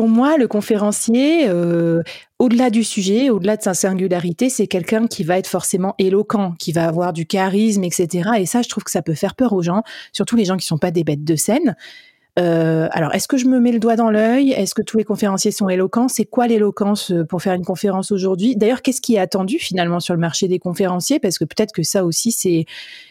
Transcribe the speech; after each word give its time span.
pour 0.00 0.08
moi, 0.08 0.38
le 0.38 0.48
conférencier, 0.48 1.46
euh, 1.50 2.02
au-delà 2.38 2.70
du 2.70 2.84
sujet, 2.84 3.28
au-delà 3.28 3.58
de 3.58 3.62
sa 3.62 3.74
singularité, 3.74 4.48
c'est 4.48 4.66
quelqu'un 4.66 5.06
qui 5.06 5.24
va 5.24 5.36
être 5.36 5.46
forcément 5.46 5.94
éloquent, 5.98 6.54
qui 6.58 6.72
va 6.72 6.86
avoir 6.86 7.12
du 7.12 7.26
charisme, 7.26 7.84
etc. 7.84 8.30
Et 8.38 8.46
ça, 8.46 8.62
je 8.62 8.70
trouve 8.70 8.82
que 8.82 8.90
ça 8.90 9.02
peut 9.02 9.12
faire 9.12 9.34
peur 9.34 9.52
aux 9.52 9.60
gens, 9.60 9.82
surtout 10.14 10.36
les 10.36 10.46
gens 10.46 10.56
qui 10.56 10.66
sont 10.66 10.78
pas 10.78 10.90
des 10.90 11.04
bêtes 11.04 11.22
de 11.22 11.36
scène. 11.36 11.76
Euh, 12.38 12.88
alors, 12.92 13.14
est-ce 13.14 13.26
que 13.28 13.36
je 13.36 13.46
me 13.46 13.58
mets 13.58 13.72
le 13.72 13.78
doigt 13.78 13.96
dans 13.96 14.10
l'œil? 14.10 14.52
Est-ce 14.52 14.74
que 14.74 14.82
tous 14.82 14.96
les 14.96 15.04
conférenciers 15.04 15.50
sont 15.50 15.68
éloquents? 15.68 16.08
C'est 16.08 16.24
quoi 16.24 16.46
l'éloquence 16.46 17.10
euh, 17.10 17.24
pour 17.24 17.42
faire 17.42 17.54
une 17.54 17.64
conférence 17.64 18.12
aujourd'hui? 18.12 18.56
D'ailleurs, 18.56 18.82
qu'est-ce 18.82 19.00
qui 19.00 19.16
est 19.16 19.18
attendu 19.18 19.58
finalement 19.58 20.00
sur 20.00 20.14
le 20.14 20.20
marché 20.20 20.46
des 20.46 20.58
conférenciers? 20.58 21.18
Parce 21.18 21.38
que 21.38 21.44
peut-être 21.44 21.72
que 21.72 21.82
ça 21.82 22.04
aussi, 22.04 22.32
c'est 22.32 22.66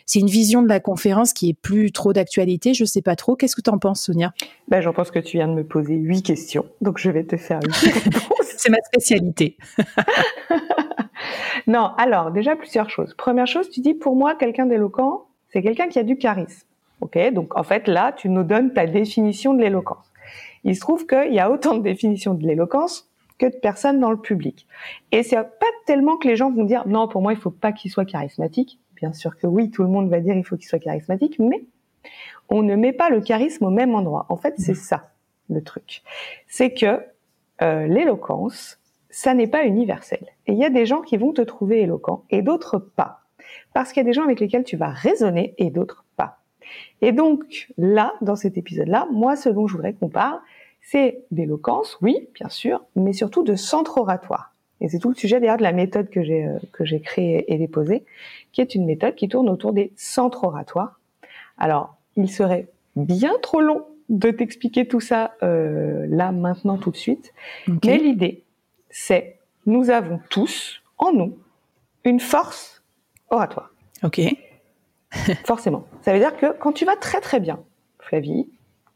c'est 0.05 0.19
une 0.19 0.29
vision 0.29 0.63
de 0.63 0.69
la 0.69 0.79
conférence 0.79 1.33
qui 1.33 1.49
est 1.49 1.53
plus 1.53 1.91
trop 1.91 2.13
d'actualité. 2.13 2.73
Je 2.73 2.85
sais 2.85 3.01
pas 3.01 3.15
trop. 3.15 3.35
Qu'est-ce 3.35 3.55
que 3.55 3.61
tu 3.61 3.69
en 3.69 3.77
penses, 3.77 4.03
Sonia? 4.03 4.33
Ben, 4.69 4.81
J'en 4.81 4.93
pense 4.93 5.11
que 5.11 5.19
tu 5.19 5.37
viens 5.37 5.47
de 5.47 5.53
me 5.53 5.63
poser 5.63 5.95
huit 5.95 6.23
questions, 6.23 6.65
donc 6.81 6.97
je 6.97 7.11
vais 7.11 7.25
te 7.25 7.37
faire 7.37 7.59
huit 7.61 7.91
réponses. 7.93 8.53
c'est 8.57 8.69
ma 8.69 8.81
spécialité. 8.85 9.57
non, 11.67 11.91
alors 11.97 12.31
déjà 12.31 12.55
plusieurs 12.55 12.89
choses. 12.89 13.13
Première 13.17 13.47
chose, 13.47 13.69
tu 13.69 13.81
dis 13.81 13.93
pour 13.93 14.15
moi, 14.15 14.35
quelqu'un 14.35 14.65
d'éloquent, 14.65 15.27
c'est 15.51 15.61
quelqu'un 15.61 15.87
qui 15.89 15.99
a 15.99 16.03
du 16.03 16.17
charisme. 16.17 16.68
Ok, 17.01 17.17
donc 17.33 17.57
en 17.57 17.63
fait 17.63 17.87
là, 17.87 18.11
tu 18.11 18.29
nous 18.29 18.43
donnes 18.43 18.73
ta 18.73 18.85
définition 18.85 19.53
de 19.53 19.61
l'éloquence. 19.61 20.11
Il 20.63 20.75
se 20.75 20.81
trouve 20.81 21.05
qu'il 21.07 21.33
y 21.33 21.39
a 21.39 21.49
autant 21.49 21.77
de 21.77 21.83
définitions 21.83 22.33
de 22.33 22.45
l'éloquence 22.45 23.09
que 23.37 23.45
de 23.45 23.55
personnes 23.55 23.99
dans 23.99 24.11
le 24.11 24.19
public. 24.19 24.67
Et 25.11 25.23
c'est 25.23 25.37
pas 25.37 25.65
tellement 25.85 26.17
que 26.17 26.27
les 26.27 26.35
gens 26.35 26.51
vont 26.51 26.65
dire 26.65 26.87
non, 26.87 27.07
pour 27.07 27.21
moi, 27.21 27.33
il 27.33 27.39
faut 27.39 27.51
pas 27.51 27.71
qu'il 27.71 27.89
soit 27.89 28.05
charismatique. 28.05 28.79
Bien 28.95 29.13
sûr 29.13 29.37
que 29.37 29.47
oui, 29.47 29.71
tout 29.71 29.83
le 29.83 29.89
monde 29.89 30.09
va 30.09 30.19
dire 30.19 30.35
il 30.35 30.43
faut 30.43 30.57
qu'il 30.57 30.67
soit 30.67 30.79
charismatique, 30.79 31.39
mais 31.39 31.63
on 32.49 32.63
ne 32.63 32.75
met 32.75 32.91
pas 32.91 33.09
le 33.09 33.21
charisme 33.21 33.65
au 33.65 33.69
même 33.69 33.95
endroit. 33.95 34.25
En 34.29 34.35
fait, 34.35 34.55
c'est 34.57 34.75
ça 34.75 35.11
le 35.49 35.63
truc. 35.63 36.03
C'est 36.47 36.73
que 36.73 37.01
euh, 37.61 37.87
l'éloquence, 37.87 38.79
ça 39.09 39.33
n'est 39.33 39.47
pas 39.47 39.65
universel. 39.65 40.25
Et 40.47 40.53
il 40.53 40.57
y 40.57 40.65
a 40.65 40.69
des 40.69 40.85
gens 40.85 41.01
qui 41.01 41.17
vont 41.17 41.33
te 41.33 41.41
trouver 41.41 41.81
éloquent 41.81 42.25
et 42.29 42.41
d'autres 42.41 42.77
pas. 42.77 43.21
Parce 43.73 43.91
qu'il 43.91 44.01
y 44.01 44.05
a 44.05 44.09
des 44.09 44.13
gens 44.13 44.23
avec 44.23 44.39
lesquels 44.39 44.63
tu 44.63 44.77
vas 44.77 44.89
raisonner 44.89 45.55
et 45.57 45.69
d'autres 45.69 46.05
et 47.01 47.11
donc 47.11 47.69
là, 47.77 48.13
dans 48.21 48.35
cet 48.35 48.57
épisode-là, 48.57 49.07
moi, 49.11 49.35
ce 49.35 49.49
dont 49.49 49.67
je 49.67 49.75
voudrais 49.75 49.93
qu'on 49.93 50.09
parle, 50.09 50.39
c'est 50.81 51.23
d'éloquence, 51.31 51.97
oui, 52.01 52.27
bien 52.33 52.49
sûr, 52.49 52.83
mais 52.95 53.13
surtout 53.13 53.43
de 53.43 53.55
centre 53.55 53.97
oratoire. 53.97 54.53
Et 54.81 54.87
c'est 54.87 54.99
tout 54.99 55.09
le 55.09 55.15
sujet 55.15 55.39
d'ailleurs 55.39 55.57
de 55.57 55.63
la 55.63 55.73
méthode 55.73 56.09
que 56.09 56.23
j'ai 56.23 56.45
euh, 56.45 56.57
que 56.71 56.85
j'ai 56.85 57.01
créée 57.01 57.51
et 57.53 57.57
déposée, 57.57 58.05
qui 58.51 58.61
est 58.61 58.75
une 58.75 58.85
méthode 58.85 59.15
qui 59.15 59.27
tourne 59.27 59.49
autour 59.49 59.73
des 59.73 59.91
centres 59.95 60.45
oratoires. 60.45 60.99
Alors, 61.57 61.97
il 62.15 62.31
serait 62.31 62.69
bien 62.95 63.33
trop 63.41 63.61
long 63.61 63.85
de 64.07 64.31
t'expliquer 64.31 64.87
tout 64.87 65.01
ça 65.01 65.35
euh, 65.43 66.07
là 66.09 66.31
maintenant 66.31 66.77
tout 66.77 66.91
de 66.91 66.97
suite, 66.97 67.33
mais 67.67 67.97
l'idée, 67.97 68.43
c'est 68.89 69.37
nous 69.65 69.89
avons 69.89 70.19
tous 70.29 70.81
en 70.97 71.11
nous 71.11 71.37
une 72.05 72.19
force 72.19 72.83
oratoire. 73.29 73.71
Ok. 74.03 74.21
Forcément. 75.45 75.85
Ça 76.01 76.13
veut 76.13 76.19
dire 76.19 76.35
que 76.37 76.57
quand 76.57 76.71
tu 76.71 76.85
vas 76.85 76.95
très 76.95 77.21
très 77.21 77.39
bien, 77.39 77.59
Flavie, 77.99 78.47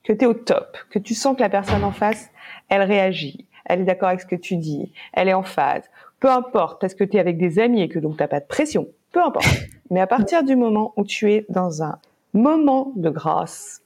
que 0.03 0.13
tu 0.13 0.23
es 0.23 0.27
au 0.27 0.33
top, 0.33 0.77
que 0.89 0.99
tu 0.99 1.15
sens 1.15 1.35
que 1.35 1.41
la 1.41 1.49
personne 1.49 1.83
en 1.83 1.91
face, 1.91 2.29
elle 2.69 2.83
réagit, 2.83 3.45
elle 3.65 3.81
est 3.81 3.85
d'accord 3.85 4.09
avec 4.09 4.21
ce 4.21 4.25
que 4.25 4.35
tu 4.35 4.57
dis, 4.57 4.91
elle 5.13 5.29
est 5.29 5.33
en 5.33 5.43
phase, 5.43 5.83
peu 6.19 6.29
importe, 6.29 6.79
parce 6.79 6.93
que 6.93 7.03
tu 7.03 7.17
es 7.17 7.19
avec 7.19 7.37
des 7.37 7.59
amis 7.59 7.81
et 7.81 7.89
que 7.89 7.99
donc 7.99 8.17
tu 8.17 8.27
pas 8.27 8.39
de 8.39 8.45
pression, 8.45 8.87
peu 9.11 9.21
importe. 9.21 9.47
Mais 9.89 9.99
à 9.99 10.07
partir 10.07 10.43
du 10.43 10.55
moment 10.55 10.93
où 10.97 11.03
tu 11.03 11.31
es 11.31 11.45
dans 11.49 11.83
un 11.83 11.99
moment 12.33 12.91
de 12.95 13.09
grâce, 13.09 13.81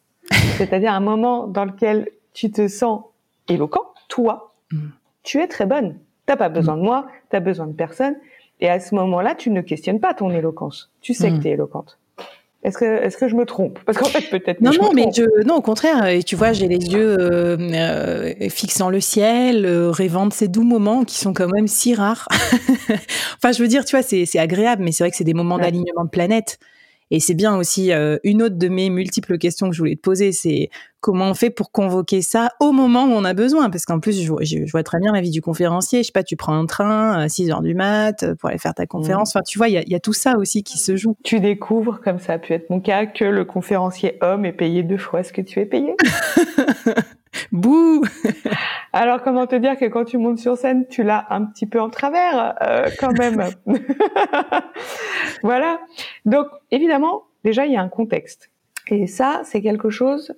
c'est-à-dire 0.58 0.94
un 0.94 1.00
moment 1.00 1.48
dans 1.48 1.66
lequel 1.66 2.10
tu 2.34 2.52
te 2.52 2.68
sens 2.68 3.04
éloquent, 3.48 3.94
toi, 4.08 4.54
mm. 4.72 4.88
tu 5.24 5.40
es 5.40 5.48
très 5.48 5.66
bonne. 5.66 5.98
T'as 6.26 6.38
pas 6.38 6.50
besoin 6.50 6.78
de 6.78 6.82
moi, 6.82 7.08
tu 7.30 7.36
as 7.36 7.40
besoin 7.40 7.68
de 7.68 7.74
personne. 7.74 8.16
Et 8.60 8.70
à 8.70 8.80
ce 8.80 8.96
moment-là, 8.96 9.36
tu 9.36 9.50
ne 9.50 9.62
questionnes 9.62 10.00
pas 10.00 10.14
ton 10.14 10.30
éloquence. 10.30 10.92
Tu 11.02 11.14
sais 11.14 11.30
que 11.30 11.36
mm. 11.36 11.40
tu 11.40 11.48
es 11.48 11.52
éloquente. 11.52 11.98
Est-ce 12.68 12.80
que, 12.80 13.02
est-ce 13.02 13.16
que 13.16 13.30
je 13.30 13.36
me 13.36 13.46
trompe? 13.46 13.80
Parce 13.86 13.98
qu'en 13.98 14.08
fait, 14.10 14.30
peut-être. 14.30 14.60
Non, 14.60 14.72
non, 14.74 14.92
mais 14.94 15.06
je, 15.16 15.24
non, 15.46 15.56
au 15.56 15.62
contraire. 15.62 16.06
Et 16.08 16.22
tu 16.22 16.36
vois, 16.36 16.52
j'ai 16.52 16.68
les 16.68 16.86
yeux 16.86 17.16
euh, 17.18 17.56
euh, 17.58 18.50
fixant 18.50 18.90
le 18.90 19.00
ciel, 19.00 19.66
euh, 19.66 19.90
rêvant 19.90 20.26
de 20.26 20.34
ces 20.34 20.50
doux 20.50 20.64
moments 20.64 21.06
qui 21.06 21.18
sont 21.18 21.34
quand 21.34 21.48
même 21.48 21.70
si 21.70 21.96
rares. 21.96 22.28
enfin, 23.38 23.54
je 23.54 23.62
veux 23.62 23.70
dire, 23.70 23.86
tu 23.86 23.96
vois, 23.96 24.04
c'est, 24.04 24.26
c'est 24.26 24.38
agréable, 24.38 24.84
mais 24.84 24.92
c'est 24.92 25.06
vrai 25.06 25.12
que 25.12 25.16
c'est 25.16 25.24
des 25.24 25.34
moments 25.34 25.58
d'alignement 25.58 26.04
de 26.04 26.10
planète. 26.10 26.60
Et 27.12 27.20
c'est 27.20 27.34
bien 27.34 27.56
aussi 27.56 27.92
euh, 27.92 28.18
une 28.24 28.42
autre 28.42 28.58
de 28.58 28.68
mes 28.68 28.90
multiples 28.90 29.38
questions 29.38 29.70
que 29.70 29.76
je 29.76 29.80
voulais 29.80 29.96
te 29.96 30.02
poser, 30.02 30.32
c'est 30.32 30.70
comment 31.00 31.30
on 31.30 31.34
fait 31.34 31.50
pour 31.50 31.72
convoquer 31.72 32.22
ça 32.22 32.50
au 32.60 32.72
moment 32.72 33.06
où 33.06 33.12
on 33.12 33.24
a 33.24 33.34
besoin? 33.34 33.70
Parce 33.70 33.86
qu'en 33.86 34.00
plus, 34.00 34.22
je, 34.22 34.72
vois 34.72 34.84
très 34.84 35.00
bien 35.00 35.14
la 35.14 35.22
vie 35.22 35.30
du 35.30 35.42
conférencier. 35.42 36.04
Je 36.04 36.08
sais 36.08 36.12
pas, 36.12 36.24
tu 36.24 36.36
prends 36.36 36.58
un 36.58 36.66
train 36.66 37.14
à 37.14 37.30
6 37.30 37.52
heures 37.52 37.62
du 37.62 37.76
mat 37.76 38.24
euh, 38.24 38.36
pour 38.36 38.50
aller 38.50 38.58
faire 38.58 38.74
ta 38.74 38.84
mmh. 38.84 38.88
conférence. 38.88 39.30
Enfin, 39.36 39.44
tu 39.44 39.58
vois, 39.58 39.70
il 39.70 39.74
y 39.74 39.78
a, 39.78 39.84
y 39.88 39.96
a, 39.96 40.00
tout 40.00 40.14
ça 40.14 40.38
aussi 40.38 40.64
qui 40.64 40.78
se 40.78 40.96
joue. 40.96 41.16
Tu 41.24 41.40
découvres, 41.40 42.02
comme 42.02 42.20
ça 42.20 42.34
a 42.34 42.40
pu 42.40 42.54
être 42.54 42.70
mon 42.70 42.82
cas, 42.82 43.06
que 43.06 43.26
le 43.26 43.46
conférencier 43.46 44.18
homme 44.22 44.46
est 44.46 44.54
payé 44.54 44.84
deux 44.84 44.98
fois 44.98 45.24
ce 45.24 45.32
que 45.32 45.42
tu 45.42 45.60
es 45.60 45.66
payé. 45.66 45.96
Bouh 47.52 48.04
Alors 48.94 49.22
comment 49.22 49.48
te 49.48 49.56
dire 49.56 49.78
que 49.78 49.86
quand 49.86 50.06
tu 50.06 50.18
montes 50.18 50.40
sur 50.40 50.58
scène, 50.58 50.88
tu 50.88 51.04
l'as 51.04 51.26
un 51.30 51.46
petit 51.46 51.66
peu 51.66 51.80
en 51.80 51.90
travers 51.90 52.56
euh, 52.62 52.88
quand 53.00 53.18
même. 53.18 53.44
voilà. 55.44 55.80
Donc 56.26 56.48
évidemment, 56.72 57.24
déjà 57.44 57.66
il 57.66 57.74
y 57.74 57.78
a 57.78 57.82
un 57.82 57.90
contexte. 57.90 58.50
Et 58.90 59.08
ça, 59.08 59.42
c'est 59.44 59.62
quelque 59.62 59.90
chose. 59.90 60.34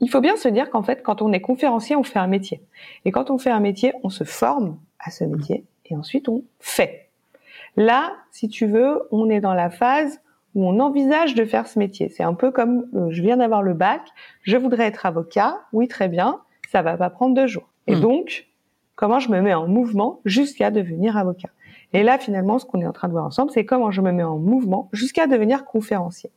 Il 0.00 0.10
faut 0.10 0.20
bien 0.20 0.36
se 0.36 0.48
dire 0.48 0.70
qu'en 0.70 0.82
fait, 0.82 1.02
quand 1.02 1.22
on 1.22 1.32
est 1.32 1.40
conférencier, 1.40 1.94
on 1.94 2.02
fait 2.02 2.18
un 2.18 2.26
métier. 2.26 2.62
Et 3.04 3.12
quand 3.12 3.30
on 3.30 3.38
fait 3.38 3.50
un 3.50 3.60
métier, 3.60 3.92
on 4.02 4.08
se 4.08 4.24
forme 4.24 4.78
à 4.98 5.10
ce 5.10 5.24
métier 5.24 5.64
et 5.86 5.96
ensuite 5.96 6.28
on 6.28 6.44
fait. 6.58 7.10
Là, 7.76 8.14
si 8.30 8.48
tu 8.48 8.66
veux, 8.66 9.02
on 9.10 9.30
est 9.30 9.40
dans 9.40 9.54
la 9.54 9.70
phase 9.70 10.21
où 10.54 10.66
on 10.66 10.80
envisage 10.80 11.34
de 11.34 11.44
faire 11.44 11.66
ce 11.66 11.78
métier. 11.78 12.08
C'est 12.08 12.22
un 12.22 12.34
peu 12.34 12.50
comme 12.50 12.86
euh, 12.94 13.10
je 13.10 13.22
viens 13.22 13.38
d'avoir 13.38 13.62
le 13.62 13.74
bac, 13.74 14.02
je 14.42 14.56
voudrais 14.56 14.84
être 14.84 15.06
avocat, 15.06 15.60
oui 15.72 15.88
très 15.88 16.08
bien, 16.08 16.40
ça 16.70 16.82
va 16.82 16.96
pas 16.96 17.10
prendre 17.10 17.34
deux 17.34 17.46
jours. 17.46 17.68
Et 17.86 17.94
hmm. 17.94 18.00
donc, 18.00 18.48
comment 18.94 19.18
je 19.18 19.30
me 19.30 19.40
mets 19.40 19.54
en 19.54 19.66
mouvement 19.66 20.20
jusqu'à 20.24 20.70
devenir 20.70 21.16
avocat? 21.16 21.50
Et 21.92 22.02
là, 22.02 22.18
finalement, 22.18 22.58
ce 22.58 22.64
qu'on 22.64 22.80
est 22.80 22.86
en 22.86 22.92
train 22.92 23.08
de 23.08 23.12
voir 23.12 23.26
ensemble, 23.26 23.50
c'est 23.50 23.64
comment 23.64 23.90
je 23.90 24.00
me 24.00 24.12
mets 24.12 24.22
en 24.22 24.38
mouvement 24.38 24.88
jusqu'à 24.92 25.26
devenir 25.26 25.64
conférencier. 25.64 26.30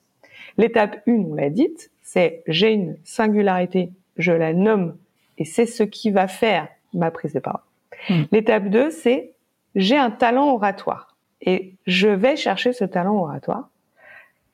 L'étape 0.58 1.02
1, 1.08 1.12
on 1.12 1.36
l'a 1.36 1.50
dite, 1.50 1.92
c'est 2.02 2.44
j'ai 2.48 2.72
une 2.72 2.98
singularité, 3.04 3.92
je 4.18 4.32
la 4.32 4.54
nomme, 4.54 4.96
et 5.38 5.46
c'est 5.46 5.66
ce 5.66 5.84
qui 5.84 6.12
va 6.12 6.28
faire 6.28 6.68
ma 6.94 7.12
prise 7.12 7.34
de 7.34 7.40
parole. 7.40 7.62
Hmm. 8.10 8.24
L'étape 8.32 8.70
2, 8.70 8.90
c'est 8.90 9.34
j'ai 9.76 9.98
un 9.98 10.12
talent 10.12 10.54
oratoire, 10.54 11.16
et 11.42 11.76
je 11.86 12.08
vais 12.08 12.36
chercher 12.36 12.72
ce 12.72 12.86
talent 12.86 13.18
oratoire 13.18 13.70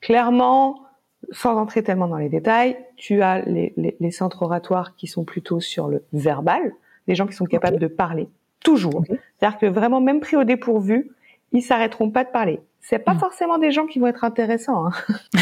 Clairement, 0.02 0.82
sans 1.30 1.56
entrer 1.56 1.82
tellement 1.82 2.08
dans 2.08 2.18
les 2.18 2.28
détails, 2.28 2.76
tu 2.96 3.22
as 3.22 3.40
les, 3.42 3.72
les, 3.76 4.10
centres 4.10 4.42
oratoires 4.42 4.94
qui 4.96 5.06
sont 5.06 5.24
plutôt 5.24 5.60
sur 5.60 5.88
le 5.88 6.04
verbal, 6.12 6.72
des 7.06 7.14
gens 7.14 7.26
qui 7.26 7.34
sont 7.34 7.46
capables 7.46 7.78
de 7.78 7.86
parler 7.86 8.28
toujours. 8.62 9.04
C'est-à-dire 9.38 9.58
que 9.58 9.66
vraiment, 9.66 10.00
même 10.00 10.20
pris 10.20 10.36
au 10.36 10.44
dépourvu, 10.44 11.10
ils 11.52 11.62
s'arrêteront 11.62 12.10
pas 12.10 12.24
de 12.24 12.30
parler. 12.30 12.60
C'est 12.80 12.98
pas 12.98 13.14
hmm. 13.14 13.20
forcément 13.20 13.58
des 13.58 13.70
gens 13.70 13.86
qui 13.86 13.98
vont 13.98 14.08
être 14.08 14.24
intéressants, 14.24 14.86
hein. 14.86 14.92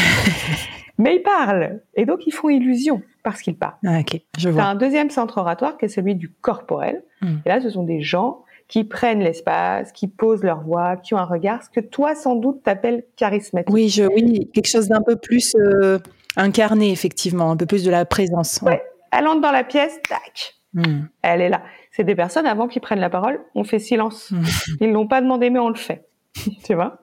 mais 0.97 1.15
ils 1.15 1.23
parlent 1.23 1.81
et 1.95 2.05
donc 2.05 2.27
ils 2.27 2.31
font 2.31 2.49
illusion 2.49 3.01
parce 3.23 3.41
qu'ils 3.41 3.55
parlent. 3.55 3.77
Ah, 3.85 3.99
ok, 3.99 4.21
je 4.37 4.49
vois. 4.49 4.63
un 4.63 4.75
deuxième 4.75 5.09
centre 5.09 5.39
oratoire 5.39 5.77
qui 5.77 5.85
est 5.85 5.89
celui 5.89 6.13
du 6.13 6.29
corporel. 6.29 7.03
Hmm. 7.21 7.37
Et 7.45 7.49
là, 7.49 7.61
ce 7.61 7.71
sont 7.71 7.83
des 7.83 8.01
gens 8.01 8.43
qui 8.71 8.85
prennent 8.85 9.19
l'espace, 9.19 9.91
qui 9.91 10.07
posent 10.07 10.43
leur 10.43 10.61
voix, 10.61 10.95
qui 10.95 11.13
ont 11.13 11.17
un 11.17 11.25
regard, 11.25 11.61
ce 11.61 11.69
que 11.69 11.81
toi 11.81 12.15
sans 12.15 12.35
doute 12.35 12.63
t'appelles 12.63 13.03
charismatique. 13.17 13.71
Oui, 13.71 13.89
je, 13.89 14.03
oui, 14.03 14.49
quelque 14.53 14.69
chose 14.69 14.87
d'un 14.87 15.01
peu 15.01 15.17
plus 15.17 15.53
euh, 15.55 15.99
incarné 16.37 16.89
effectivement, 16.89 17.51
un 17.51 17.57
peu 17.57 17.65
plus 17.65 17.83
de 17.83 17.91
la 17.91 18.05
présence. 18.05 18.61
Ouais. 18.61 18.81
Elle 19.11 19.27
entre 19.27 19.41
dans 19.41 19.51
la 19.51 19.65
pièce, 19.65 19.99
tac, 20.07 20.55
hmm. 20.73 21.01
elle 21.21 21.41
est 21.41 21.49
là. 21.49 21.63
C'est 21.91 22.05
des 22.05 22.15
personnes 22.15 22.47
avant 22.47 22.69
qu'ils 22.69 22.81
prennent 22.81 23.01
la 23.01 23.09
parole, 23.09 23.41
on 23.55 23.65
fait 23.65 23.77
silence. 23.77 24.31
Hmm. 24.31 24.43
Ils 24.79 24.91
n'ont 24.93 25.07
pas 25.07 25.19
demandé 25.19 25.49
mais 25.49 25.59
on 25.59 25.67
le 25.67 25.75
fait, 25.75 26.07
tu 26.63 26.73
vois? 26.73 27.00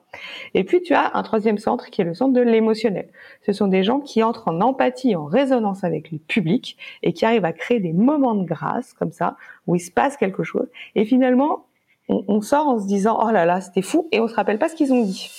Et 0.53 0.63
puis 0.63 0.81
tu 0.81 0.93
as 0.93 1.15
un 1.15 1.23
troisième 1.23 1.57
centre 1.57 1.89
qui 1.89 2.01
est 2.01 2.05
le 2.05 2.13
centre 2.13 2.33
de 2.33 2.41
l'émotionnel. 2.41 3.09
Ce 3.45 3.53
sont 3.53 3.67
des 3.67 3.83
gens 3.83 3.99
qui 3.99 4.23
entrent 4.23 4.47
en 4.47 4.61
empathie, 4.61 5.15
en 5.15 5.25
résonance 5.25 5.83
avec 5.83 6.11
le 6.11 6.17
public 6.17 6.77
et 7.03 7.13
qui 7.13 7.25
arrivent 7.25 7.45
à 7.45 7.53
créer 7.53 7.79
des 7.79 7.93
moments 7.93 8.35
de 8.35 8.45
grâce 8.45 8.93
comme 8.93 9.11
ça 9.11 9.37
où 9.67 9.75
il 9.75 9.79
se 9.79 9.91
passe 9.91 10.17
quelque 10.17 10.43
chose. 10.43 10.67
Et 10.95 11.05
finalement, 11.05 11.65
on, 12.07 12.41
sort 12.41 12.67
en 12.67 12.79
se 12.79 12.87
disant 12.87 13.19
oh 13.23 13.29
là 13.31 13.45
là 13.45 13.61
c'était 13.61 13.83
fou 13.83 14.07
et 14.11 14.19
on 14.19 14.27
se 14.27 14.33
rappelle 14.33 14.57
pas 14.57 14.67
ce 14.69 14.75
qu'ils 14.75 14.91
ont 14.93 15.03
dit. 15.03 15.29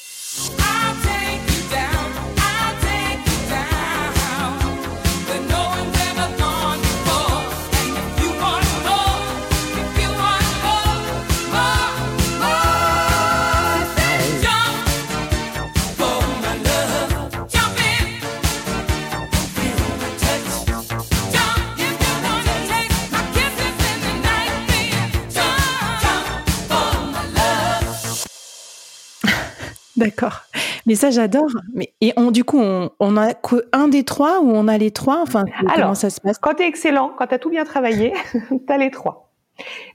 D'accord. 30.00 30.40
Mais 30.86 30.94
ça, 30.94 31.10
j'adore. 31.10 31.50
Mais 31.74 31.92
et 32.00 32.12
on, 32.16 32.30
du 32.30 32.42
coup, 32.42 32.58
on, 32.58 32.90
on 33.00 33.16
a 33.16 33.34
que 33.34 33.68
un 33.72 33.88
des 33.88 34.02
trois 34.02 34.40
ou 34.40 34.50
on 34.50 34.66
a 34.66 34.78
les 34.78 34.90
trois? 34.90 35.20
Enfin, 35.20 35.44
Alors, 35.58 35.74
comment 35.74 35.94
ça 35.94 36.08
se 36.08 36.20
passe? 36.20 36.38
Quand 36.38 36.54
tu 36.54 36.62
es 36.62 36.66
excellent, 36.66 37.12
quand 37.16 37.26
tu 37.26 37.34
as 37.34 37.38
tout 37.38 37.50
bien 37.50 37.64
travaillé, 37.64 38.14
tu 38.48 38.72
as 38.72 38.78
les 38.78 38.90
trois. 38.90 39.30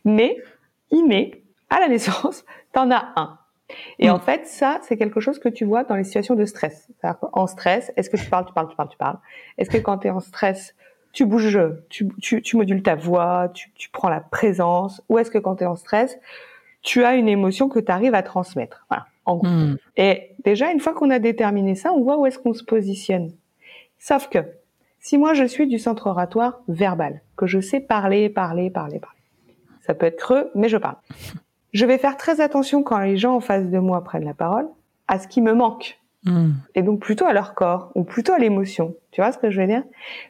Mais 0.03 0.37
inné, 0.91 1.43
à 1.71 1.79
la 1.79 1.87
naissance, 1.87 2.45
tu 2.73 2.79
en 2.79 2.91
as 2.91 3.13
un. 3.15 3.39
Et 3.97 4.11
en 4.11 4.19
fait, 4.19 4.45
ça, 4.45 4.79
c'est 4.83 4.95
quelque 4.95 5.19
chose 5.19 5.39
que 5.39 5.49
tu 5.49 5.65
vois 5.65 5.83
dans 5.83 5.95
les 5.95 6.03
situations 6.03 6.35
de 6.35 6.45
stress. 6.45 6.87
En 7.33 7.47
stress, 7.47 7.91
est-ce 7.97 8.11
que 8.11 8.17
tu 8.17 8.29
parles, 8.29 8.45
tu 8.45 8.53
parles, 8.53 8.69
tu 8.69 8.75
parles, 8.75 8.89
tu 8.89 8.97
parles? 8.97 9.17
Est-ce 9.57 9.71
que 9.71 9.77
quand 9.77 9.97
tu 9.97 10.07
es 10.07 10.11
en 10.11 10.19
stress, 10.19 10.75
tu 11.13 11.25
bouges, 11.25 11.59
tu, 11.89 12.07
tu, 12.21 12.43
tu 12.43 12.57
modules 12.57 12.83
ta 12.83 12.93
voix, 12.93 13.49
tu, 13.55 13.71
tu 13.73 13.89
prends 13.89 14.09
la 14.09 14.19
présence? 14.19 15.01
Ou 15.09 15.17
est-ce 15.17 15.31
que 15.31 15.39
quand 15.39 15.55
tu 15.55 15.63
es 15.63 15.67
en 15.67 15.75
stress, 15.75 16.19
tu 16.83 17.03
as 17.03 17.15
une 17.15 17.27
émotion 17.27 17.67
que 17.67 17.79
tu 17.79 17.91
arrives 17.91 18.13
à 18.13 18.21
transmettre? 18.21 18.85
Voilà 18.87 19.07
en 19.25 19.37
hmm. 19.37 19.77
Et 19.97 20.31
déjà, 20.43 20.71
une 20.71 20.79
fois 20.79 20.93
qu'on 20.93 21.09
a 21.09 21.19
déterminé 21.19 21.75
ça, 21.75 21.93
on 21.93 22.01
voit 22.01 22.17
où 22.17 22.25
est-ce 22.25 22.39
qu'on 22.39 22.53
se 22.53 22.63
positionne. 22.63 23.31
Sauf 23.99 24.29
que, 24.29 24.39
si 24.99 25.17
moi 25.17 25.33
je 25.33 25.45
suis 25.45 25.67
du 25.67 25.79
centre 25.79 26.07
oratoire 26.07 26.61
verbal, 26.67 27.21
que 27.37 27.47
je 27.47 27.59
sais 27.59 27.79
parler, 27.79 28.29
parler, 28.29 28.69
parler, 28.69 28.99
parler, 28.99 29.19
ça 29.81 29.93
peut 29.93 30.05
être 30.05 30.17
creux, 30.17 30.51
mais 30.55 30.69
je 30.69 30.77
parle. 30.77 30.97
Je 31.73 31.85
vais 31.85 31.97
faire 31.97 32.15
très 32.15 32.39
attention 32.39 32.83
quand 32.83 32.99
les 32.99 33.17
gens 33.17 33.35
en 33.35 33.41
face 33.41 33.65
de 33.65 33.79
moi 33.79 34.01
prennent 34.01 34.23
la 34.23 34.33
parole 34.33 34.65
à 35.09 35.19
ce 35.19 35.27
qui 35.27 35.41
me 35.41 35.51
manque. 35.51 35.99
Hmm. 36.23 36.51
Et 36.73 36.81
donc 36.81 37.01
plutôt 37.01 37.25
à 37.25 37.33
leur 37.33 37.53
corps, 37.53 37.91
ou 37.95 38.05
plutôt 38.05 38.31
à 38.31 38.39
l'émotion. 38.39 38.95
Tu 39.11 39.19
vois 39.19 39.33
ce 39.33 39.37
que 39.37 39.51
je 39.51 39.59
veux 39.59 39.67
dire? 39.67 39.83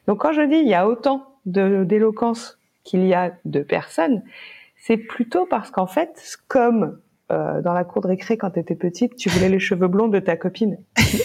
Donc 0.07 0.21
quand 0.21 0.31
je 0.31 0.41
dis 0.41 0.55
il 0.55 0.67
y 0.67 0.73
a 0.73 0.87
autant 0.87 1.35
d'éloquence 1.45 2.57
qu'il 2.83 3.05
y 3.05 3.13
a 3.13 3.33
de 3.45 3.61
personnes, 3.61 4.23
c'est 4.75 4.97
plutôt 4.97 5.45
parce 5.45 5.69
qu'en 5.69 5.85
fait, 5.85 6.39
comme 6.47 6.99
euh, 7.31 7.61
dans 7.61 7.73
la 7.73 7.83
cour 7.83 8.01
de 8.01 8.07
récré 8.07 8.37
quand 8.37 8.51
tu 8.51 8.59
étais 8.59 8.75
petite, 8.75 9.15
tu 9.15 9.29
voulais 9.29 9.49
les 9.49 9.59
cheveux 9.59 9.87
blonds 9.87 10.07
de 10.07 10.19
ta 10.19 10.37
copine. 10.37 10.77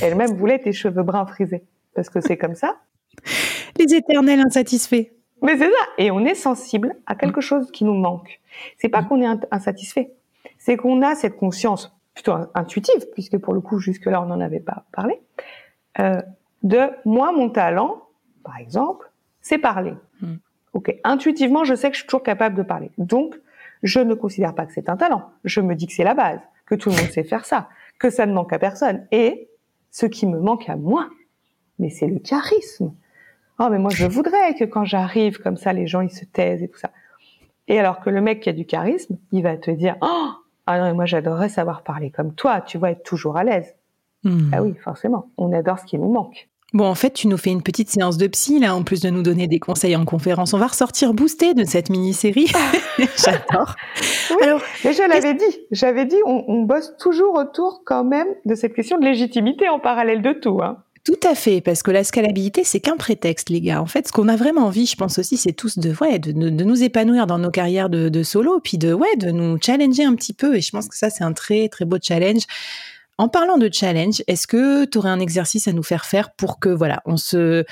Elle-même 0.02 0.34
voulait 0.34 0.58
tes 0.58 0.72
cheveux 0.72 1.02
bruns 1.02 1.26
frisés. 1.26 1.64
Parce 1.94 2.08
que 2.08 2.20
c'est 2.20 2.36
comme 2.36 2.54
ça. 2.54 2.76
Les 3.78 3.94
éternels 3.94 4.40
insatisfaits. 4.40 5.10
Mais 5.42 5.56
c'est 5.56 5.70
ça. 5.70 5.86
Et 5.98 6.10
on 6.10 6.24
est 6.24 6.34
sensible 6.34 6.94
à 7.06 7.14
quelque 7.14 7.40
chose 7.40 7.70
qui 7.70 7.84
nous 7.84 7.94
manque. 7.94 8.40
C'est 8.78 8.88
pas 8.88 9.02
qu'on 9.02 9.20
est 9.20 9.38
insatisfait. 9.50 10.12
C'est 10.58 10.76
qu'on 10.76 11.02
a 11.02 11.14
cette 11.14 11.36
conscience 11.36 11.94
plutôt 12.14 12.34
intuitive, 12.54 13.06
puisque 13.12 13.38
pour 13.38 13.54
le 13.54 13.60
coup, 13.60 13.78
jusque-là, 13.78 14.22
on 14.22 14.26
n'en 14.26 14.40
avait 14.40 14.60
pas 14.60 14.84
parlé, 14.92 15.20
euh, 15.98 16.20
de 16.62 16.90
moi, 17.04 17.32
mon 17.32 17.48
talent, 17.48 18.02
par 18.44 18.58
exemple, 18.58 19.10
c'est 19.40 19.58
parler. 19.58 19.94
Hmm. 20.20 20.36
Ok. 20.72 20.94
Intuitivement, 21.04 21.64
je 21.64 21.74
sais 21.74 21.88
que 21.88 21.94
je 21.94 22.00
suis 22.00 22.06
toujours 22.06 22.22
capable 22.22 22.56
de 22.56 22.62
parler. 22.62 22.90
Donc, 22.98 23.38
je 23.82 24.00
ne 24.00 24.14
considère 24.14 24.54
pas 24.54 24.66
que 24.66 24.72
c'est 24.72 24.88
un 24.88 24.96
talent. 24.96 25.30
Je 25.44 25.60
me 25.60 25.74
dis 25.74 25.86
que 25.86 25.92
c'est 25.92 26.04
la 26.04 26.14
base, 26.14 26.40
que 26.66 26.74
tout 26.74 26.90
le 26.90 26.96
monde 26.96 27.10
sait 27.10 27.24
faire 27.24 27.44
ça, 27.44 27.68
que 27.98 28.10
ça 28.10 28.26
ne 28.26 28.32
manque 28.32 28.52
à 28.52 28.58
personne. 28.58 29.06
Et 29.10 29.48
ce 29.90 30.06
qui 30.06 30.26
me 30.26 30.38
manque 30.38 30.68
à 30.68 30.76
moi, 30.76 31.08
mais 31.78 31.90
c'est 31.90 32.06
le 32.06 32.18
charisme. 32.18 32.92
Oh, 33.58 33.68
mais 33.70 33.78
moi, 33.78 33.90
je 33.90 34.06
voudrais 34.06 34.54
que 34.54 34.64
quand 34.64 34.84
j'arrive 34.84 35.38
comme 35.38 35.56
ça, 35.56 35.72
les 35.72 35.86
gens, 35.86 36.00
ils 36.00 36.10
se 36.10 36.24
taisent 36.24 36.62
et 36.62 36.68
tout 36.68 36.78
ça. 36.78 36.90
Et 37.68 37.78
alors 37.78 38.00
que 38.00 38.10
le 38.10 38.20
mec 38.20 38.40
qui 38.40 38.48
a 38.48 38.52
du 38.52 38.64
charisme, 38.64 39.18
il 39.32 39.42
va 39.42 39.56
te 39.56 39.70
dire, 39.70 39.96
oh, 40.02 40.30
ah 40.66 40.78
non, 40.78 40.94
moi, 40.94 41.06
j'adorerais 41.06 41.48
savoir 41.48 41.82
parler 41.82 42.10
comme 42.10 42.34
toi. 42.34 42.60
Tu 42.60 42.78
vas 42.78 42.90
être 42.90 43.02
toujours 43.02 43.36
à 43.36 43.44
l'aise. 43.44 43.74
Hmm. 44.24 44.50
Ah 44.52 44.62
oui, 44.62 44.74
forcément. 44.74 45.30
On 45.36 45.52
adore 45.52 45.78
ce 45.78 45.84
qui 45.84 45.98
nous 45.98 46.12
manque. 46.12 46.49
Bon, 46.72 46.84
en 46.86 46.94
fait, 46.94 47.10
tu 47.10 47.26
nous 47.26 47.36
fais 47.36 47.50
une 47.50 47.62
petite 47.62 47.90
séance 47.90 48.16
de 48.16 48.28
psy, 48.28 48.60
là, 48.60 48.76
en 48.76 48.84
plus 48.84 49.00
de 49.00 49.10
nous 49.10 49.22
donner 49.22 49.48
des 49.48 49.58
conseils 49.58 49.96
en 49.96 50.04
conférence. 50.04 50.54
On 50.54 50.58
va 50.58 50.68
ressortir 50.68 51.14
boosté 51.14 51.52
de 51.52 51.64
cette 51.64 51.90
mini-série. 51.90 52.46
J'adore. 53.16 53.74
Alors, 54.40 54.60
mais 54.84 54.92
je 54.92 55.02
l'avais 55.08 55.34
dit, 55.34 55.58
j'avais 55.72 56.04
dit, 56.04 56.18
on, 56.26 56.62
bosse 56.62 56.92
toujours 56.98 57.34
autour 57.34 57.82
quand 57.84 58.04
même 58.04 58.28
de 58.44 58.54
cette 58.54 58.74
question 58.74 58.98
de 58.98 59.04
légitimité 59.04 59.68
en 59.68 59.80
parallèle 59.80 60.22
de 60.22 60.32
tout. 60.32 60.60
Hein. 60.62 60.78
Tout 61.04 61.18
à 61.28 61.34
fait, 61.34 61.60
parce 61.60 61.82
que 61.82 61.90
la 61.90 62.04
scalabilité, 62.04 62.62
c'est 62.62 62.78
qu'un 62.78 62.96
prétexte, 62.96 63.48
les 63.48 63.60
gars. 63.60 63.82
En 63.82 63.86
fait, 63.86 64.06
ce 64.06 64.12
qu'on 64.12 64.28
a 64.28 64.36
vraiment 64.36 64.66
envie, 64.66 64.86
je 64.86 64.96
pense 64.96 65.18
aussi, 65.18 65.38
c'est 65.38 65.52
tous 65.52 65.78
de, 65.78 65.92
ouais, 66.00 66.18
de, 66.20 66.30
de, 66.30 66.64
nous 66.64 66.82
épanouir 66.84 67.26
dans 67.26 67.38
nos 67.38 67.50
carrières 67.50 67.88
de, 67.88 68.08
de 68.10 68.22
solo, 68.22 68.60
puis 68.60 68.78
de, 68.78 68.92
ouais, 68.92 69.16
de 69.16 69.30
nous 69.30 69.58
challenger 69.60 70.04
un 70.04 70.14
petit 70.14 70.34
peu. 70.34 70.56
Et 70.56 70.60
je 70.60 70.70
pense 70.70 70.88
que 70.88 70.96
ça, 70.96 71.10
c'est 71.10 71.24
un 71.24 71.32
très, 71.32 71.68
très 71.68 71.84
beau 71.86 71.96
challenge. 72.00 72.42
En 73.20 73.28
parlant 73.28 73.58
de 73.58 73.68
challenge, 73.70 74.22
est-ce 74.28 74.46
que 74.46 74.86
tu 74.86 74.96
aurais 74.96 75.10
un 75.10 75.20
exercice 75.20 75.68
à 75.68 75.74
nous 75.74 75.82
faire 75.82 76.06
faire 76.06 76.32
pour 76.32 76.58
que, 76.58 76.70
voilà, 76.70 77.02
on 77.04 77.18
se. 77.18 77.66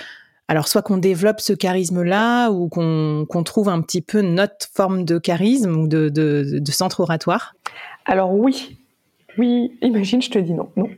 Alors, 0.46 0.68
soit 0.68 0.82
qu'on 0.82 0.98
développe 0.98 1.40
ce 1.40 1.54
charisme-là 1.54 2.50
ou 2.50 2.68
qu'on 2.68 3.42
trouve 3.44 3.70
un 3.70 3.80
petit 3.80 4.02
peu 4.02 4.20
notre 4.20 4.66
forme 4.74 5.06
de 5.06 5.16
charisme 5.16 5.74
ou 5.74 5.88
de, 5.88 6.10
de, 6.10 6.70
centre 6.70 7.00
oratoire? 7.00 7.54
Alors, 8.04 8.34
oui. 8.34 8.76
Oui, 9.38 9.72
imagine, 9.80 10.20
je 10.20 10.28
te 10.28 10.38
dis 10.38 10.52
non. 10.52 10.68
Non. 10.76 10.90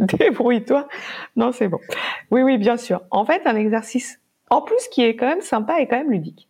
Débrouille-toi. 0.00 0.88
Non, 1.36 1.52
c'est 1.52 1.68
bon. 1.68 1.78
Oui, 2.32 2.42
oui, 2.42 2.58
bien 2.58 2.76
sûr. 2.76 3.02
En 3.12 3.24
fait, 3.24 3.42
un 3.46 3.54
exercice, 3.54 4.18
en 4.50 4.60
plus, 4.60 4.88
qui 4.90 5.04
est 5.04 5.14
quand 5.14 5.28
même 5.28 5.40
sympa 5.40 5.80
et 5.80 5.86
quand 5.86 5.98
même 5.98 6.10
ludique. 6.10 6.48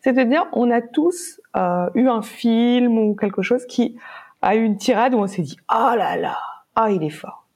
C'est 0.00 0.12
de 0.12 0.24
dire, 0.24 0.46
on 0.52 0.70
a 0.70 0.82
tous 0.82 1.40
euh, 1.56 1.88
eu 1.94 2.06
un 2.06 2.20
film 2.20 2.98
ou 2.98 3.14
quelque 3.14 3.40
chose 3.40 3.64
qui 3.64 3.96
a 4.42 4.56
eu 4.56 4.64
une 4.64 4.76
tirade 4.76 5.14
où 5.14 5.18
on 5.18 5.26
s'est 5.26 5.42
dit 5.42 5.56
oh 5.72 5.92
là 5.96 6.16
là, 6.16 6.38
ah 6.74 6.90
il 6.90 7.02
est 7.02 7.10
fort. 7.10 7.46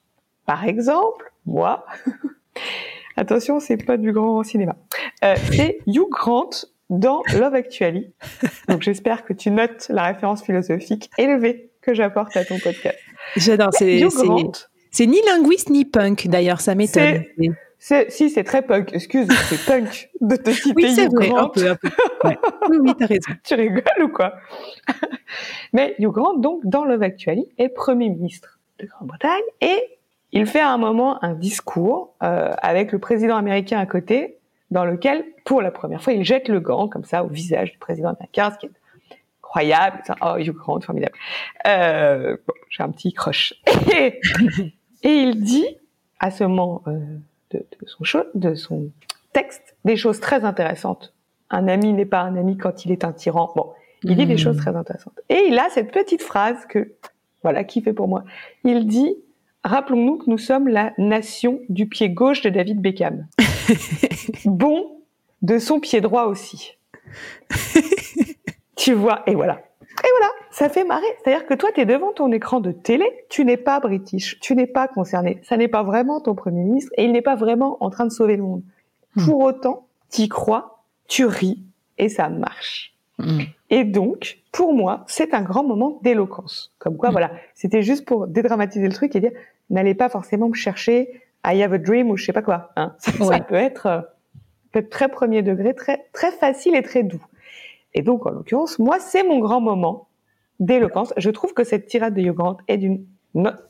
Par 0.47 0.65
exemple, 0.65 1.33
moi, 1.47 1.87
attention, 3.17 3.61
c'est 3.61 3.77
pas 3.77 3.97
du 3.97 4.13
grand 4.13 4.43
cinéma, 4.43 4.77
euh, 5.25 5.35
c'est 5.53 5.79
Hugh 5.87 6.09
Grant 6.11 6.51
dans 6.91 7.23
Love 7.35 7.55
Actually. 7.55 8.13
Donc 8.69 8.83
j'espère 8.83 9.25
que 9.25 9.33
tu 9.33 9.51
notes 9.51 9.87
la 9.89 10.05
référence 10.05 10.43
philosophique 10.43 11.11
élevée 11.19 11.71
que 11.81 11.95
j'apporte 11.95 12.37
à 12.37 12.45
ton 12.45 12.59
podcast. 12.59 12.99
J'adore, 13.37 13.73
c'est 13.73 14.01
c'est 14.91 15.07
ni 15.07 15.21
linguiste 15.23 15.71
ni 15.71 15.87
punk 15.87 16.29
d'ailleurs, 16.29 16.61
ça 16.61 16.75
m'étonne. 16.75 17.25
Si, 17.83 18.31
c'est 18.31 18.45
très 18.45 18.63
punk. 18.63 18.93
Excuse, 18.93 19.29
c'est 19.49 19.65
punk 19.67 20.11
de 20.21 20.37
te 20.37 20.51
citer 20.51 20.73
oui, 20.77 20.95
Hugh 20.97 21.13
vrai, 21.13 21.29
Grant. 21.29 21.39
Un 21.39 21.49
peu, 21.49 21.71
un 21.71 21.77
peu. 21.77 21.89
Oui, 22.71 22.79
oui, 22.81 22.93
t'as 22.97 23.07
raison. 23.07 23.33
tu 23.45 23.55
rigoles 23.55 23.83
ou 24.03 24.09
quoi? 24.09 24.35
Mais 25.73 25.97
Hugh 25.99 26.13
Grant, 26.13 26.35
donc, 26.35 26.65
dans 26.65 26.85
Love 26.85 27.03
Actually, 27.03 27.47
est 27.59 27.69
Premier 27.69 28.09
ministre 28.09 28.61
de 28.79 28.87
Grande-Bretagne 28.87 29.43
et 29.61 29.99
il 30.31 30.47
fait 30.47 30.61
à 30.61 30.71
un 30.71 30.79
moment 30.79 31.23
un 31.25 31.35
discours 31.35 32.15
euh, 32.23 32.53
avec 32.59 32.93
le 32.93 33.01
président 33.01 33.37
américain 33.37 33.79
à 33.81 33.87
côté, 33.87 34.39
dans 34.71 34.85
lequel, 34.85 35.25
pour 35.45 35.61
la 35.61 35.73
première 35.73 36.03
fois, 36.03 36.13
il 36.13 36.25
jette 36.25 36.49
le 36.49 36.61
gant 36.61 36.89
comme 36.89 37.05
ça 37.05 37.25
au 37.25 37.29
visage 37.29 37.73
du 37.73 37.79
président 37.79 38.11
américain, 38.11 38.53
ce 38.53 38.59
qui 38.59 38.67
est 38.67 39.17
incroyable. 39.43 40.03
Oh, 40.23 40.37
Hugh 40.39 40.53
Grant, 40.53 40.81
formidable. 40.81 41.15
Euh, 41.67 42.37
bon, 42.47 42.55
j'ai 42.71 42.83
un 42.85 42.91
petit 42.91 43.13
crush. 43.13 43.55
et, 43.93 44.21
il 45.03 45.43
dit 45.43 45.67
à 46.21 46.31
ce 46.31 46.45
moment 46.45 46.83
euh, 46.87 47.19
de, 47.53 47.59
de, 47.59 47.87
son 47.87 48.25
de 48.35 48.55
son 48.55 48.91
texte 49.33 49.77
des 49.85 49.97
choses 49.97 50.21
très 50.21 50.45
intéressantes. 50.45 51.15
Un 51.51 51.69
ami 51.69 51.93
n'est 51.93 52.07
pas 52.07 52.21
un 52.21 52.37
ami 52.37 52.57
quand 52.57 52.85
il 52.85 52.93
est 52.93 53.05
un 53.05 53.13
tyran. 53.13 53.53
Bon, 53.55 53.73
il 54.05 54.17
dit 54.17 54.27
des 54.27 54.35
hmm. 54.35 54.39
choses 54.39 54.57
très 54.57 54.75
intéressantes. 54.75 55.19
Et 55.29 55.47
il 55.49 55.59
a 55.59 55.69
cette 55.71 55.93
petite 55.93 56.23
phrase 56.23 56.57
que, 56.69 56.93
voilà, 57.43 57.65
qui 57.65 57.83
fait 57.83 57.93
pour 57.93 58.09
moi. 58.09 58.25
Il 58.65 58.87
dit, 58.87 59.17
rappelons-nous 59.65 60.19
que 60.19 60.31
nous 60.31 60.39
sommes 60.39 60.69
la 60.69 60.93
nation 60.99 61.61
du 61.69 61.87
pied 61.87 62.11
gauche 62.11 62.41
de 62.43 62.51
David 62.51 62.81
Beckham. 62.81 63.27
bon 64.45 64.99
de 65.43 65.59
son 65.59 65.81
pied 65.81 66.01
droit 66.01 66.25
aussi. 66.25 66.77
tu 68.77 68.93
vois, 68.93 69.23
et 69.27 69.35
voilà. 69.35 69.61
Et 70.05 70.09
voilà, 70.19 70.33
ça 70.51 70.69
fait 70.69 70.85
marrer. 70.85 71.07
C'est-à-dire 71.23 71.47
que 71.47 71.55
toi, 71.55 71.71
tu 71.75 71.81
es 71.81 71.87
devant 71.87 72.13
ton 72.13 72.33
écran 72.33 72.61
de 72.61 72.73
télé, 72.73 73.05
tu 73.29 73.45
n'es 73.45 73.57
pas 73.57 73.81
british, 73.81 74.41
tu 74.41 74.57
n'es 74.57 74.67
pas 74.67 74.89
concerné. 74.89 75.41
Ça 75.45 75.57
n'est 75.57 75.69
pas 75.69 75.83
vraiment 75.83 76.21
ton 76.21 76.35
Premier 76.35 76.65
ministre 76.65 76.91
et 76.97 77.05
il 77.05 77.13
n'est 77.13 77.23
pas 77.23 77.37
vraiment 77.37 77.83
en 77.83 77.91
train 77.91 78.05
de 78.05 78.13
sauver 78.13 78.37
le 78.37 78.43
monde. 78.43 78.63
Hmm. 79.15 79.25
Pour 79.25 79.41
autant, 79.41 79.87
tu 80.11 80.29
crois, 80.29 80.85
tu 81.09 81.25
ris 81.27 81.63
et 81.99 82.09
ça 82.09 82.29
marche. 82.29 82.95
Hmm. 83.19 83.43
Et 83.71 83.85
donc, 83.85 84.43
pour 84.53 84.75
moi, 84.75 85.05
c'est 85.07 85.33
un 85.33 85.43
grand 85.43 85.65
moment 85.65 85.99
d'éloquence. 86.03 86.75
Comme 86.79 86.99
quoi, 86.99 87.09
mm. 87.09 87.13
voilà, 87.13 87.33
c'était 87.55 87.83
juste 87.83 88.05
pour 88.05 88.27
dédramatiser 88.27 88.87
le 88.87 88.93
truc 88.93 89.17
et 89.17 89.21
dire, 89.21 89.33
n'allez 89.71 89.95
pas 89.95 90.11
forcément 90.11 90.49
me 90.49 90.55
chercher 90.55 91.23
I 91.45 91.63
have 91.63 91.73
a 91.73 91.79
dream 91.79 92.11
ou 92.11 92.17
je 92.17 92.27
sais 92.27 92.35
pas 92.35 92.43
quoi. 92.43 92.71
Hein. 92.77 92.95
Ça, 92.99 93.41
peut 93.41 93.55
être 93.55 93.87
euh, 93.87 94.01
peut 94.71 94.81
être 94.81 94.91
très 94.91 95.09
premier 95.09 95.43
degré, 95.43 95.75
très 95.75 96.05
très 96.13 96.31
facile 96.31 96.77
et 96.77 96.83
très 96.83 97.03
doux. 97.03 97.25
Et 97.95 98.03
donc, 98.03 98.27
en 98.27 98.31
l'occurrence, 98.31 98.79
moi, 98.79 98.99
c'est 98.99 99.23
mon 99.23 99.39
grand 99.39 99.61
moment 99.61 100.09
d'éloquence. 100.61 101.13
Je 101.17 101.31
trouve 101.31 101.55
que 101.55 101.65
cette 101.65 101.87
tirade 101.87 102.15
de 102.15 102.23
Yoga 102.23 102.57
est 102.69 102.79
d'une 102.79 103.05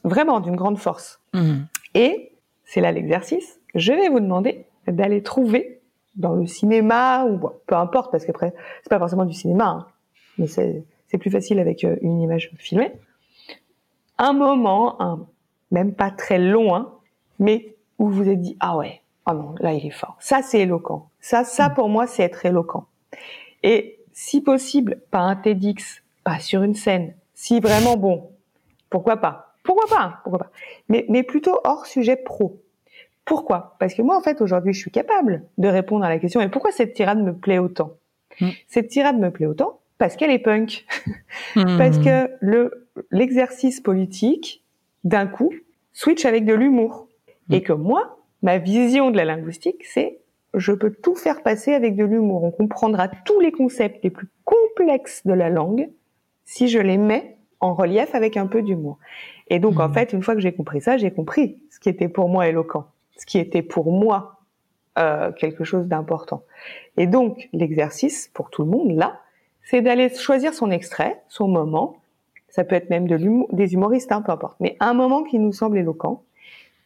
vraiment 0.04 0.40
d'une 0.40 0.56
grande 0.56 0.78
force. 0.78 1.20
Mm. 1.34 1.62
Et 1.94 2.32
c'est 2.64 2.80
là 2.80 2.92
l'exercice. 2.92 3.60
Je 3.74 3.92
vais 3.92 4.08
vous 4.08 4.20
demander 4.20 4.66
d'aller 4.86 5.22
trouver 5.22 5.80
dans 6.16 6.34
le 6.34 6.46
cinéma 6.46 7.24
ou 7.24 7.38
peu 7.66 7.74
importe 7.74 8.10
parce 8.10 8.26
qu'après 8.26 8.52
c'est 8.82 8.90
pas 8.90 8.98
forcément 8.98 9.24
du 9.24 9.32
cinéma, 9.32 9.64
hein, 9.64 9.86
mais 10.38 10.46
c'est 10.46 11.18
plus 11.18 11.30
facile 11.30 11.58
avec 11.58 11.84
euh, 11.84 11.96
une 12.02 12.20
image 12.20 12.50
filmée. 12.58 12.92
Un 14.18 14.32
moment, 14.32 15.00
un, 15.00 15.26
même 15.70 15.94
pas 15.94 16.10
très 16.10 16.38
long, 16.38 16.74
hein, 16.74 16.92
mais 17.38 17.76
où 17.98 18.08
vous 18.08 18.24
vous 18.24 18.28
êtes 18.28 18.40
dit 18.40 18.56
ah 18.60 18.76
ouais, 18.76 19.00
oh 19.26 19.32
non 19.32 19.54
là 19.60 19.72
il 19.72 19.86
est 19.86 19.90
fort. 19.90 20.16
Ça 20.20 20.42
c'est 20.42 20.60
éloquent. 20.60 21.08
Ça 21.20 21.44
ça 21.44 21.70
pour 21.70 21.88
moi 21.88 22.06
c'est 22.06 22.22
être 22.24 22.44
éloquent. 22.44 22.86
Et 23.62 23.98
si 24.12 24.40
possible 24.40 25.00
pas 25.10 25.20
un 25.20 25.36
TEDx, 25.36 26.02
pas 26.24 26.38
sur 26.38 26.62
une 26.62 26.74
scène. 26.74 27.14
Si 27.34 27.60
vraiment 27.60 27.96
bon, 27.96 28.30
pourquoi 28.90 29.16
pas? 29.16 29.56
Pourquoi 29.62 29.86
pas 29.88 30.20
Pourquoi 30.22 30.38
pas? 30.40 30.50
Mais 30.88 31.06
mais 31.08 31.22
plutôt 31.22 31.58
hors 31.64 31.86
sujet 31.86 32.16
pro. 32.16 32.60
Pourquoi? 33.24 33.76
Parce 33.78 33.94
que 33.94 34.02
moi, 34.02 34.16
en 34.16 34.20
fait, 34.20 34.40
aujourd'hui, 34.40 34.72
je 34.72 34.80
suis 34.80 34.90
capable 34.90 35.44
de 35.58 35.68
répondre 35.68 36.04
à 36.04 36.08
la 36.08 36.18
question. 36.18 36.40
Et 36.40 36.48
pourquoi 36.48 36.72
cette 36.72 36.92
tirade 36.92 37.22
me 37.22 37.32
plaît 37.32 37.58
autant? 37.58 37.96
Hmm. 38.40 38.50
Cette 38.66 38.88
tirade 38.88 39.18
me 39.18 39.30
plaît 39.30 39.46
autant 39.46 39.80
parce 39.98 40.16
qu'elle 40.16 40.30
est 40.30 40.40
punk, 40.40 40.84
hmm. 41.56 41.78
parce 41.78 41.98
que 41.98 42.30
le 42.40 42.88
l'exercice 43.10 43.80
politique, 43.80 44.64
d'un 45.04 45.26
coup, 45.26 45.52
switch 45.92 46.24
avec 46.24 46.44
de 46.44 46.54
l'humour, 46.54 47.06
hmm. 47.48 47.54
et 47.54 47.62
que 47.62 47.72
moi, 47.72 48.18
ma 48.42 48.58
vision 48.58 49.10
de 49.10 49.16
la 49.16 49.24
linguistique, 49.24 49.84
c'est 49.84 50.18
je 50.54 50.72
peux 50.72 50.90
tout 50.90 51.14
faire 51.14 51.42
passer 51.42 51.72
avec 51.72 51.96
de 51.96 52.04
l'humour. 52.04 52.44
On 52.44 52.50
comprendra 52.50 53.08
tous 53.08 53.40
les 53.40 53.52
concepts 53.52 54.02
les 54.04 54.10
plus 54.10 54.28
complexes 54.44 55.26
de 55.26 55.32
la 55.32 55.48
langue 55.48 55.88
si 56.44 56.68
je 56.68 56.78
les 56.78 56.98
mets 56.98 57.36
en 57.60 57.74
relief 57.74 58.14
avec 58.14 58.36
un 58.36 58.46
peu 58.46 58.62
d'humour. 58.62 58.98
Et 59.48 59.58
donc, 59.58 59.80
en 59.80 59.92
fait, 59.92 60.12
une 60.12 60.22
fois 60.22 60.34
que 60.34 60.40
j'ai 60.40 60.52
compris 60.52 60.80
ça, 60.80 60.96
j'ai 60.96 61.10
compris 61.10 61.62
ce 61.70 61.78
qui 61.78 61.88
était 61.88 62.08
pour 62.08 62.28
moi 62.28 62.48
éloquent 62.48 62.86
ce 63.22 63.26
qui 63.26 63.38
était 63.38 63.62
pour 63.62 63.92
moi 63.92 64.40
euh, 64.98 65.32
quelque 65.32 65.62
chose 65.64 65.86
d'important. 65.86 66.42
Et 66.96 67.06
donc, 67.06 67.48
l'exercice 67.52 68.30
pour 68.34 68.50
tout 68.50 68.62
le 68.62 68.70
monde, 68.70 68.96
là, 68.96 69.20
c'est 69.62 69.80
d'aller 69.80 70.08
choisir 70.08 70.54
son 70.54 70.70
extrait, 70.70 71.22
son 71.28 71.48
moment. 71.48 71.98
Ça 72.48 72.64
peut 72.64 72.74
être 72.74 72.90
même 72.90 73.06
de 73.06 73.16
des 73.54 73.74
humoristes, 73.74 74.12
hein, 74.12 74.22
peu 74.22 74.32
importe. 74.32 74.58
Mais 74.60 74.76
un 74.80 74.92
moment 74.92 75.22
qui 75.22 75.38
nous 75.38 75.52
semble 75.52 75.78
éloquent. 75.78 76.24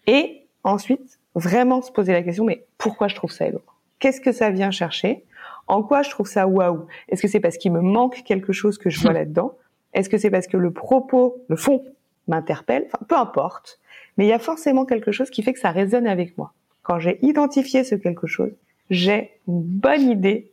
Et 0.06 0.46
ensuite, 0.62 1.18
vraiment 1.36 1.82
se 1.82 1.92
poser 1.92 2.12
la 2.12 2.22
question, 2.22 2.44
mais 2.44 2.64
pourquoi 2.78 3.08
je 3.08 3.14
trouve 3.14 3.30
ça 3.30 3.46
éloquent 3.46 3.72
Qu'est-ce 3.98 4.20
que 4.20 4.32
ça 4.32 4.50
vient 4.50 4.70
chercher? 4.70 5.24
En 5.68 5.82
quoi 5.82 6.02
je 6.02 6.10
trouve 6.10 6.26
ça 6.26 6.46
waouh? 6.46 6.86
Est-ce 7.08 7.22
que 7.22 7.28
c'est 7.28 7.40
parce 7.40 7.56
qu'il 7.56 7.72
me 7.72 7.80
manque 7.80 8.22
quelque 8.24 8.52
chose 8.52 8.78
que 8.78 8.90
je 8.90 9.00
vois 9.00 9.12
là-dedans? 9.14 9.56
Est-ce 9.92 10.08
que 10.08 10.18
c'est 10.18 10.30
parce 10.30 10.46
que 10.46 10.56
le 10.56 10.72
propos, 10.72 11.42
le 11.48 11.56
fond, 11.56 11.84
m'interpelle? 12.28 12.84
Enfin, 12.86 13.04
peu 13.08 13.16
importe. 13.16 13.80
Mais 14.16 14.26
il 14.26 14.28
y 14.28 14.32
a 14.32 14.38
forcément 14.38 14.84
quelque 14.84 15.12
chose 15.12 15.30
qui 15.30 15.42
fait 15.42 15.52
que 15.52 15.60
ça 15.60 15.70
résonne 15.70 16.06
avec 16.06 16.36
moi. 16.38 16.52
Quand 16.82 16.98
j'ai 16.98 17.18
identifié 17.24 17.84
ce 17.84 17.94
quelque 17.94 18.26
chose, 18.26 18.52
j'ai 18.90 19.32
une 19.48 19.62
bonne 19.62 20.02
idée 20.02 20.52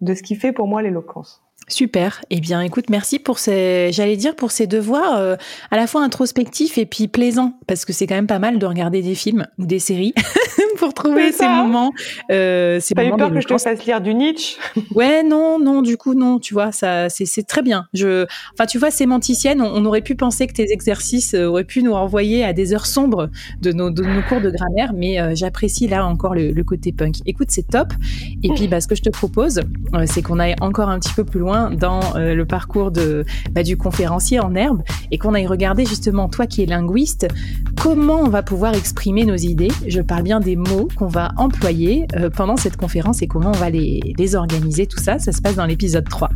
de 0.00 0.14
ce 0.14 0.22
qui 0.22 0.34
fait 0.34 0.52
pour 0.52 0.66
moi 0.66 0.82
l'éloquence. 0.82 1.42
Super. 1.68 2.22
Eh 2.30 2.40
bien, 2.40 2.60
écoute, 2.60 2.90
merci 2.90 3.18
pour 3.18 3.38
ces, 3.38 3.90
j'allais 3.92 4.16
dire 4.16 4.34
pour 4.34 4.50
ces 4.50 4.66
devoirs 4.66 5.16
euh, 5.16 5.36
à 5.70 5.76
la 5.76 5.86
fois 5.86 6.02
introspectifs 6.02 6.76
et 6.76 6.86
puis 6.86 7.08
plaisants, 7.08 7.58
parce 7.66 7.84
que 7.84 7.92
c'est 7.92 8.06
quand 8.06 8.14
même 8.14 8.26
pas 8.26 8.38
mal 8.38 8.58
de 8.58 8.66
regarder 8.66 9.00
des 9.00 9.14
films 9.14 9.46
ou 9.58 9.66
des 9.66 9.78
séries 9.78 10.14
pour 10.78 10.94
trouver 10.94 11.32
ces 11.32 11.46
moments. 11.46 11.92
Euh, 12.30 12.80
ces 12.80 12.94
T'as 12.94 13.04
eu 13.04 13.16
peur 13.16 13.32
que 13.32 13.40
je 13.40 13.46
te 13.46 13.58
fasse 13.58 13.84
lire 13.84 14.00
du 14.00 14.14
Nietzsche? 14.14 14.58
Ouais, 14.94 15.22
non, 15.22 15.58
non, 15.58 15.82
du 15.82 15.96
coup, 15.96 16.14
non, 16.14 16.38
tu 16.38 16.54
vois, 16.54 16.72
ça, 16.72 17.08
c'est 17.08 17.46
très 17.46 17.62
bien. 17.62 17.86
Je, 17.92 18.26
enfin, 18.54 18.66
tu 18.66 18.78
vois, 18.78 18.90
sémanticienne, 18.90 19.60
on, 19.60 19.72
on, 19.74 19.84
aurait 19.84 20.00
pu 20.00 20.14
penser 20.14 20.46
que 20.46 20.52
tes 20.52 20.72
exercices 20.72 21.34
euh, 21.34 21.46
auraient 21.46 21.64
pu 21.64 21.82
nous 21.82 21.92
renvoyer 21.92 22.44
à 22.44 22.52
des 22.52 22.72
heures 22.72 22.86
sombres 22.86 23.30
de 23.60 23.72
nos, 23.72 23.90
de 23.90 24.02
nos 24.02 24.22
cours 24.22 24.40
de 24.40 24.50
grammaire, 24.50 24.92
mais 24.94 25.20
euh, 25.20 25.34
j'apprécie 25.34 25.88
là 25.88 26.06
encore 26.06 26.34
le, 26.34 26.52
le, 26.52 26.64
côté 26.64 26.92
punk. 26.92 27.16
Écoute, 27.26 27.48
c'est 27.50 27.68
top. 27.68 27.92
Et 28.42 28.50
puis, 28.50 28.68
bah, 28.68 28.80
ce 28.80 28.86
que 28.86 28.94
je 28.94 29.02
te 29.02 29.10
propose, 29.10 29.60
c'est 30.06 30.22
qu'on 30.22 30.38
aille 30.38 30.56
encore 30.60 30.88
un 30.88 30.98
petit 30.98 31.12
peu 31.14 31.24
plus 31.24 31.40
loin 31.40 31.70
dans 31.70 32.00
le 32.16 32.44
parcours 32.44 32.90
de, 32.90 33.24
bah, 33.52 33.62
du 33.62 33.76
conférencier 33.76 34.40
en 34.40 34.54
herbe 34.54 34.82
et 35.10 35.18
qu'on 35.18 35.34
aille 35.34 35.46
regarder 35.46 35.84
justement, 35.84 36.28
toi 36.28 36.46
qui 36.46 36.62
es 36.62 36.66
linguiste, 36.66 37.26
comment 37.82 38.20
on 38.20 38.28
va 38.28 38.44
pouvoir 38.44 38.74
exprimer 38.74 39.24
nos 39.24 39.34
idées. 39.34 39.72
Je 39.88 40.00
parle 40.00 40.22
bien 40.22 40.38
des 40.38 40.54
mots 40.54 40.88
qu'on 40.94 41.08
va 41.08 41.32
employer 41.36 42.06
euh, 42.14 42.30
pendant 42.30 42.56
cette 42.56 42.76
conférence 42.76 43.22
et 43.22 43.26
comment 43.26 43.48
on 43.48 43.58
va 43.58 43.70
les, 43.70 44.14
les 44.16 44.34
organiser. 44.36 44.86
Tout 44.86 45.00
ça, 45.00 45.18
ça 45.18 45.32
se 45.32 45.42
passe 45.42 45.56
dans 45.56 45.66
l'épisode 45.66 46.08
3. 46.08 46.30